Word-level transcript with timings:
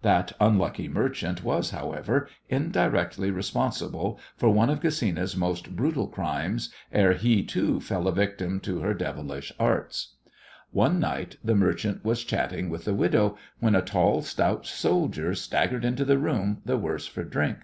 That 0.00 0.32
unlucky 0.40 0.88
merchant 0.88 1.44
was, 1.44 1.68
however, 1.68 2.26
indirectly 2.48 3.30
responsible 3.30 4.18
for 4.34 4.48
one 4.48 4.70
of 4.70 4.80
Gesina's 4.80 5.36
most 5.36 5.76
brutal 5.76 6.06
crimes 6.06 6.72
ere 6.90 7.12
he, 7.12 7.42
too, 7.44 7.80
fell 7.82 8.08
a 8.08 8.12
victim 8.12 8.60
to 8.60 8.80
her 8.80 8.94
devilish 8.94 9.52
arts. 9.60 10.14
One 10.70 10.98
night 10.98 11.36
the 11.44 11.54
merchant 11.54 12.02
was 12.02 12.24
chatting 12.24 12.70
with 12.70 12.86
the 12.86 12.94
widow, 12.94 13.36
when 13.60 13.74
a 13.74 13.82
tall, 13.82 14.22
stout 14.22 14.64
soldier 14.64 15.34
staggered 15.34 15.84
into 15.84 16.06
the 16.06 16.16
room 16.16 16.62
the 16.64 16.78
worse 16.78 17.06
for 17.06 17.22
drink. 17.22 17.58